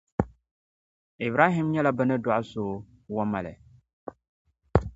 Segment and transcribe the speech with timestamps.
[1.27, 2.63] Ibrahim nyɛla bɛ ni daa dɔɣi so
[3.15, 3.53] Wamale.